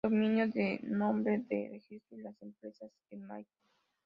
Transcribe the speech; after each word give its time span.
Dominio 0.03 0.47
de 0.47 0.79
nombre 0.81 1.43
de 1.47 1.69
registro 1.69 2.17
y 2.17 2.23
las 2.23 2.41
empresas 2.41 2.89
e-mail. 3.11 3.45